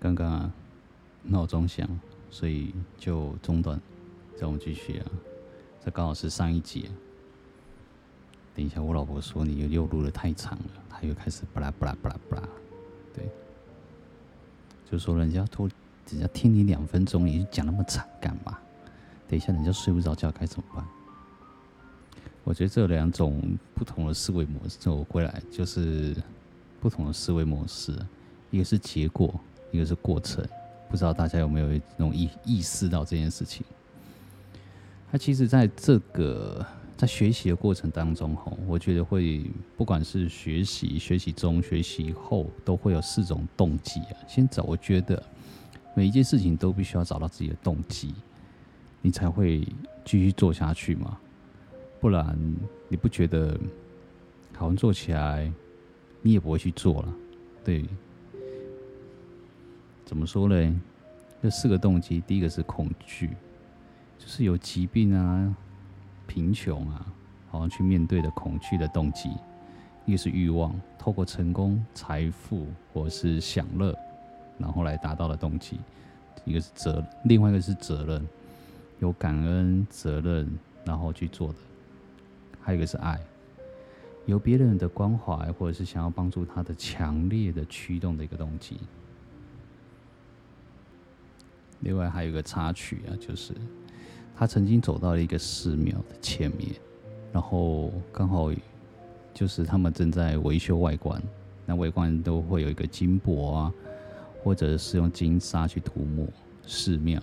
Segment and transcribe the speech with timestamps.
[0.00, 0.50] 刚刚啊，
[1.22, 1.86] 闹钟响，
[2.30, 3.78] 所以就中断，
[4.38, 5.06] 让我们继续啊。
[5.84, 6.88] 这刚好是上一集。
[8.54, 12.48] 等一下，我老婆说你又录的太长了，她又开始巴拉巴拉巴拉巴拉。
[13.14, 13.28] 对，
[14.90, 15.68] 就说人家拖，
[16.10, 18.58] 人家听你两分钟，你讲那么长干嘛？
[19.28, 20.84] 等一下人家睡不着觉该怎么办？
[22.42, 26.16] 我觉得这两种不同的思维模式我过来，就是
[26.80, 27.94] 不同的思维模式，
[28.50, 29.38] 一个是结果，
[29.70, 30.44] 一个是过程。
[30.88, 33.64] 不知道大家有没有那种意意识到这件事情？
[35.10, 36.64] 他其实在这个。
[36.96, 44.16] 在学习的过程当中，哈，我觉得会不管是学习、学习中、学习后，都会有四种动机啊。
[44.28, 45.22] 先找，我觉得
[45.94, 48.12] 每一件事情都必须要找到自己的动机，
[49.00, 49.66] 你才会
[50.04, 51.18] 继续做下去嘛。
[52.00, 52.38] 不然，
[52.86, 53.58] 你不觉得
[54.54, 55.50] 好像做起来，
[56.20, 57.14] 你也不会去做了。
[57.64, 57.82] 对，
[60.10, 60.74] 怎么说嘞？
[61.40, 63.28] 这四个动机，第一个是恐惧，
[64.18, 65.56] 就是有疾病啊。
[66.26, 67.06] 贫穷啊，
[67.48, 69.28] 好像去面对的恐惧的动机；
[70.06, 73.96] 一个是欲望，透过成功、财富或是享乐，
[74.58, 75.76] 然后来达到的动机；
[76.44, 78.26] 一个是责，另外一个是责任，
[78.98, 81.58] 有感恩、责任，然后去做的；
[82.60, 83.16] 还有一个是爱，
[84.26, 88.76] 有别人的关怀或者是想要帮助他的强烈的驱动的一个动机。
[91.80, 93.52] 另外还有一个插曲啊，就是。
[94.36, 96.70] 他曾经走到了一个寺庙的前面，
[97.30, 98.50] 然后刚好
[99.34, 101.22] 就是他们正在维修外观，
[101.66, 103.74] 那外观都会有一个金箔啊，
[104.42, 106.26] 或者是用金沙去涂抹
[106.66, 107.22] 寺庙。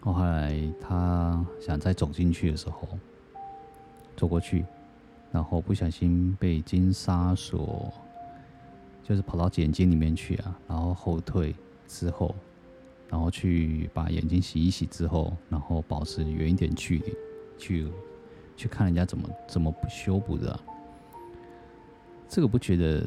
[0.00, 2.88] 后来他想再走进去的时候，
[4.16, 4.64] 走过去，
[5.30, 7.92] 然后不小心被金沙所，
[9.04, 11.54] 就是跑到眼睛里面去啊，然后后退
[11.86, 12.34] 之后。
[13.08, 17.14] 然后去把眼睛洗一洗之后，然后保持远一点距离，
[17.58, 17.88] 去
[18.56, 20.58] 去看人家怎么怎么修补的。
[22.28, 23.04] 这个不觉得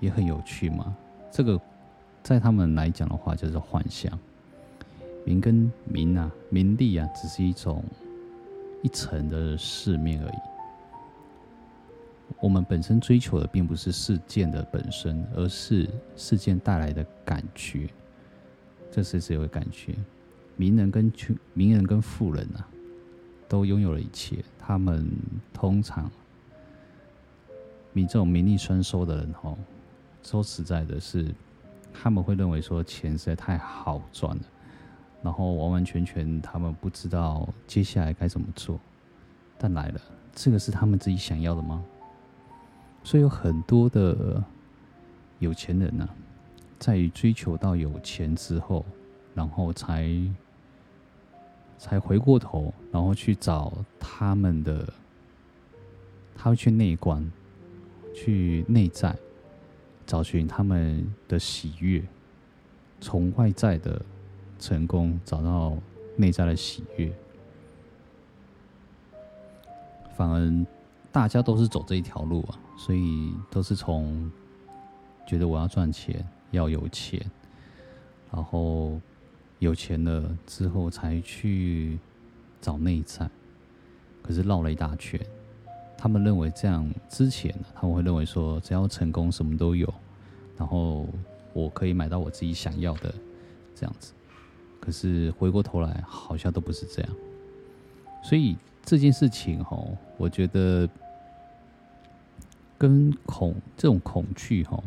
[0.00, 0.96] 也很有趣吗？
[1.30, 1.60] 这个
[2.22, 4.12] 在他们来讲的话，就是幻象。
[5.24, 7.84] 名跟名啊，名利啊，只是一种
[8.82, 10.36] 一层的饰面而已。
[12.40, 17.88] 我们本身追求的并不是事件的本身，而是事件带来的感觉。
[18.92, 19.96] 这是谁会感觉？
[20.54, 22.68] 名人跟穷名人跟富人啊，
[23.48, 24.44] 都拥有了一切。
[24.58, 25.10] 他们
[25.50, 26.10] 通常，
[27.94, 29.56] 你这种名利双收的人哦，
[30.22, 31.34] 说实在的是，
[31.90, 34.42] 他们会认为说钱实在太好赚了，
[35.22, 38.78] 然后完完全全他们不知道接下来该怎么做。
[39.56, 40.00] 但来了，
[40.34, 41.82] 这个是他们自己想要的吗？
[43.02, 44.44] 所以有很多的
[45.38, 46.14] 有钱人呢、啊。
[46.82, 48.84] 在于追求到有钱之后，
[49.36, 50.10] 然后才
[51.78, 54.92] 才回过头，然后去找他们的，
[56.34, 57.24] 他会去内观，
[58.12, 59.16] 去内在
[60.04, 62.02] 找寻他们的喜悦，
[63.00, 64.04] 从外在的
[64.58, 65.78] 成功找到
[66.16, 67.12] 内在的喜悦，
[70.16, 70.66] 反而
[71.12, 74.28] 大家都是走这一条路啊，所以都是从
[75.24, 76.26] 觉得我要赚钱。
[76.52, 77.20] 要有钱，
[78.30, 79.00] 然后
[79.58, 81.98] 有钱了之后才去
[82.60, 83.28] 找内在，
[84.22, 85.20] 可是绕了一大圈。
[85.98, 89.92] 他们认为这样之前，他们会认为说，只要成功什么都有，
[90.56, 91.06] 然后
[91.52, 93.14] 我可以买到我自己想要的
[93.74, 94.12] 这样子。
[94.80, 97.10] 可是回过头来，好像都不是这样。
[98.22, 99.80] 所以这件事情哈，
[100.16, 100.88] 我觉得
[102.76, 104.82] 跟恐这种恐惧哈。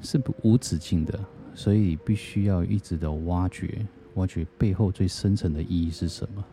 [0.00, 1.18] 是不无止境的，
[1.54, 6.44] 所以必须要一直的挖掘，挖掘背后最深层的意义是什么？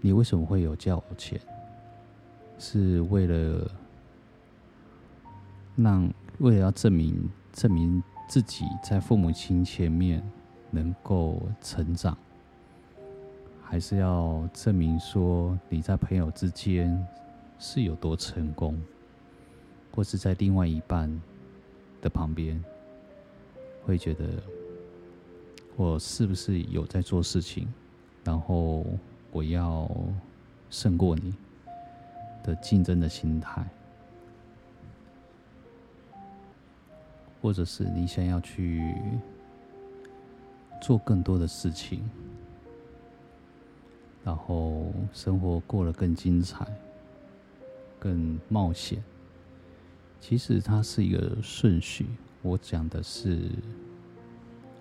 [0.00, 1.40] 你为什么会有这钱？
[2.58, 3.70] 是为了
[5.76, 10.22] 让，为了要证明，证明自己在父母亲前面
[10.70, 12.16] 能够成长，
[13.62, 17.04] 还是要证明说你在朋友之间
[17.58, 18.80] 是有多成功，
[19.92, 21.10] 或是在另外一半？
[22.04, 22.62] 的旁边，
[23.86, 24.26] 会觉得
[25.74, 27.66] 我是不是有在做事情，
[28.22, 28.84] 然后
[29.32, 29.90] 我要
[30.68, 31.34] 胜过你
[32.42, 33.66] 的竞争的心态，
[37.40, 38.94] 或者是你想要去
[40.82, 42.06] 做更多的事情，
[44.22, 46.66] 然后生活过得更精彩、
[47.98, 49.02] 更冒险。
[50.26, 52.06] 其实它是一个顺序，
[52.40, 53.40] 我讲的是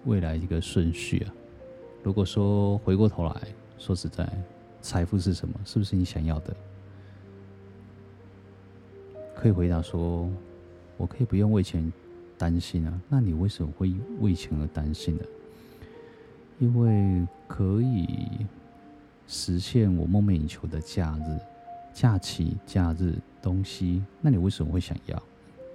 [0.06, 1.34] 未来一个顺序啊。
[2.02, 3.48] 如果说回过头来
[3.78, 4.26] 说实在，
[4.80, 5.60] 财富是什么？
[5.66, 6.56] 是不是你想要的？
[9.36, 10.32] 可以回答说，
[10.96, 11.92] 我可以不用为钱
[12.38, 13.02] 担心啊。
[13.10, 15.24] 那你为什么会为钱而担心呢？
[16.58, 18.08] 因为可以
[19.28, 21.38] 实现我梦寐以求的假日、
[21.94, 24.02] 假期、假日东西。
[24.22, 25.22] 那你为什么会想要？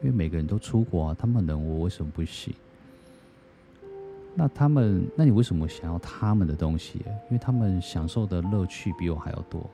[0.00, 2.54] 因为每个人都出国啊，他们能，我为什么不行？
[4.34, 7.00] 那他们，那你为什么想要他们的东西？
[7.24, 9.68] 因为他们享受的乐趣比我还要多。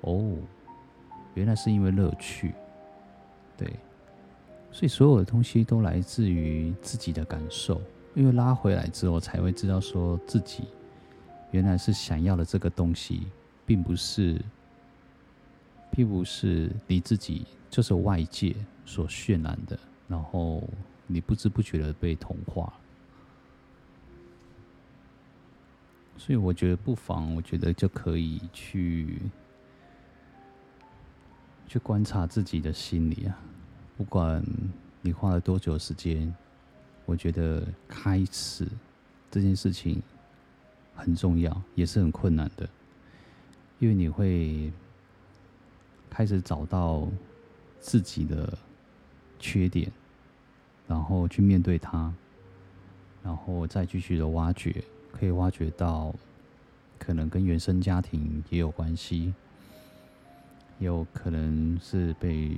[0.00, 0.34] 哦，
[1.34, 2.52] 原来是因为乐趣。
[3.56, 3.68] 对，
[4.72, 7.80] 所以所有的东西都来自于自己的感受。
[8.14, 10.64] 因为拉回来之后，才会知道说自己
[11.52, 13.28] 原来是想要的这个东西，
[13.64, 14.40] 并不是，
[15.92, 18.56] 并不是你自己，就是外界
[18.90, 19.78] 所渲染的，
[20.08, 20.68] 然后
[21.06, 22.72] 你不知不觉的被同化。
[26.18, 29.20] 所以我觉得不妨，我觉得就可以去
[31.68, 33.38] 去观察自己的心理啊，
[33.96, 34.44] 不管
[35.00, 36.34] 你花了多久时间，
[37.06, 38.66] 我觉得开始
[39.30, 40.02] 这件事情
[40.96, 42.68] 很重要，也是很困难的，
[43.78, 44.70] 因为你会
[46.10, 47.08] 开始找到
[47.78, 48.58] 自己的
[49.40, 49.90] 缺点，
[50.86, 52.14] 然后去面对它，
[53.24, 54.84] 然后再继续的挖掘。
[55.12, 56.14] 可以挖掘到，
[56.96, 59.34] 可能跟原生家庭也有关系，
[60.78, 62.56] 也有可能是被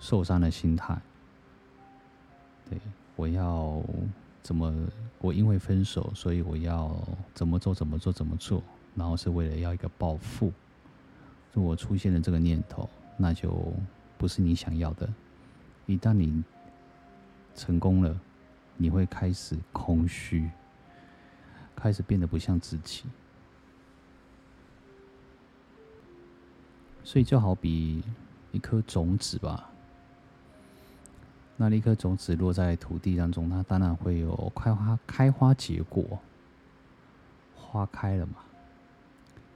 [0.00, 1.00] 受伤的心态。
[2.68, 2.78] 对，
[3.14, 3.80] 我要
[4.42, 4.74] 怎么？
[5.20, 6.92] 我因为分手，所以我要
[7.32, 7.72] 怎么做？
[7.72, 8.12] 怎么做？
[8.12, 8.60] 怎么做？
[8.96, 10.52] 然后是为了要一个报复。
[11.52, 13.72] 如果出现了这个念头，那就
[14.18, 15.08] 不是你想要的。
[15.86, 16.42] 一旦你
[17.54, 18.18] 成功了，
[18.76, 20.50] 你会开始空虚。
[21.74, 23.02] 开始变得不像自己，
[27.02, 28.04] 所以就好比
[28.52, 29.68] 一颗种子吧。
[31.56, 36.20] 那一颗种子落在土地当中，它当然会有开花、开花结果，
[37.56, 38.34] 花开了嘛。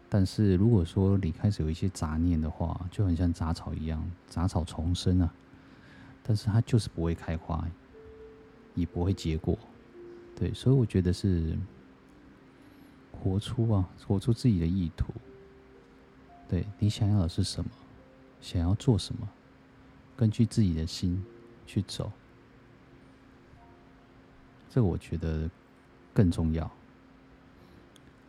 [0.08, 5.32] 但是如果说你开始有一些杂念的话，就很像杂草一样，杂草丛生啊，
[6.26, 7.67] 但是它就是不会开花，
[8.75, 9.58] 也不会结果。
[10.34, 11.56] 对，所以我觉得是。
[13.19, 15.06] 活出啊，活出自己的意图。
[16.49, 17.70] 对，你想要的是什么？
[18.43, 19.26] 想要做什么？
[20.14, 21.25] 根据自己的心
[21.67, 22.12] 去走。
[24.69, 25.50] 这个我觉得
[26.12, 26.70] 更重要。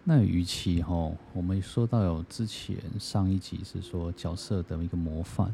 [0.06, 5.54] 那与其哈，我们说到有之前上一集是说角色的一个模范。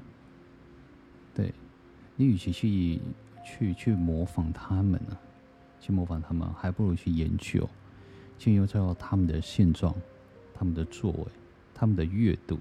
[1.34, 1.52] 对，
[2.16, 3.00] 你与其去
[3.46, 5.18] 去去模仿他们呢，
[5.80, 7.68] 去模仿他们，还不如去研究。
[8.36, 9.96] 进入到他们的现状、
[10.54, 11.26] 他们的作为、
[11.74, 12.58] 他们的阅读，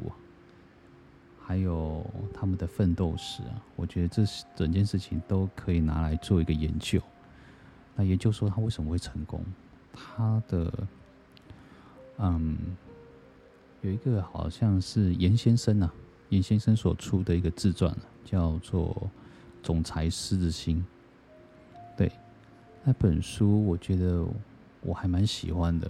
[1.41, 4.23] 还有他们的奋斗史啊，我觉得这
[4.55, 7.01] 整件事情都可以拿来做一个研究。
[7.97, 9.45] 那研究说他为什么会成功？
[9.93, 10.73] 他的
[12.19, 12.57] 嗯，
[13.81, 15.93] 有一个好像是严先生啊，
[16.29, 18.95] 严先生所出的一个自传啊，叫做
[19.63, 20.85] 《总裁狮子心》。
[21.97, 22.11] 对，
[22.85, 24.27] 那本书我觉得。
[24.85, 25.89] 我还蛮喜欢的，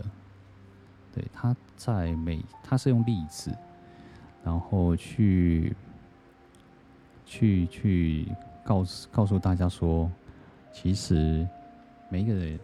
[1.15, 3.51] 对，他在每，他是用例子，
[4.45, 5.75] 然后去
[7.25, 8.29] 去去
[8.63, 10.13] 告诉告诉大家说，
[10.75, 11.49] 其实
[12.11, 12.61] 每一个人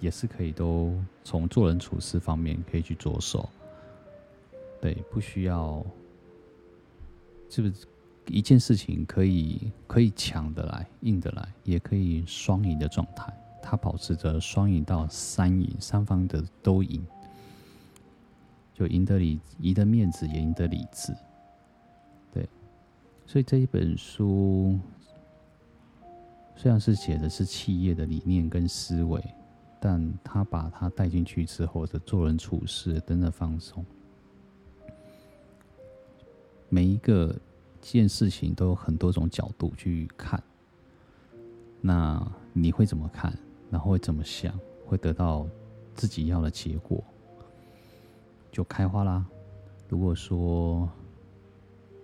[0.00, 3.46] 也是可以都从做人处事方面可以去着手，
[4.80, 5.84] 对，不需要，
[7.50, 7.86] 是不是
[8.26, 13.32] 一件事情可以可以强得来、硬得来，也可以双赢的状态。
[13.60, 17.04] 他保持着双赢到三赢，三方的都赢，
[18.74, 21.14] 就赢得理，赢得面子，也赢得理智。
[22.32, 22.48] 对，
[23.26, 24.78] 所以这一本书
[26.56, 29.22] 虽然是写的是企业的理念跟思维，
[29.80, 33.84] 但他把它带进去之后的做人处事等等放松，
[36.68, 37.34] 每一个
[37.90, 40.42] 件事情都有很多种角度去看，
[41.80, 43.36] 那你会怎么看？
[43.70, 45.46] 然后会怎么想，会得到
[45.94, 47.02] 自己要的结果，
[48.50, 49.26] 就开花啦。
[49.88, 50.88] 如果说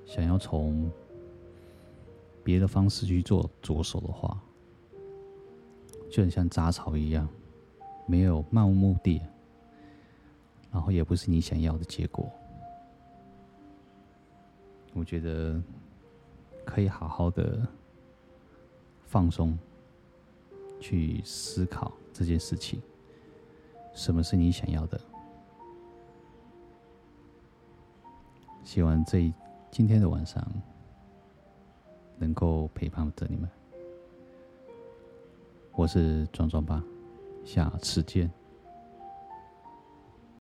[0.05, 0.91] 想要从
[2.43, 4.41] 别的方式去做着手的话，
[6.11, 7.29] 就很像杂草一样，
[8.07, 9.21] 没有漫无目的，
[10.73, 12.29] 然后也不是你想要的结果。
[14.99, 15.63] 我觉得
[16.65, 17.67] 可以好好的
[19.07, 19.57] 放松。
[20.81, 22.81] 去思考这件事情，
[23.93, 25.01] 什么是你想要的？
[28.63, 29.33] 希望这
[29.73, 30.41] 今天的晚上
[32.17, 33.51] 能够陪伴着你们。
[35.73, 36.81] 我是壮壮爸，
[37.45, 38.31] 下次见。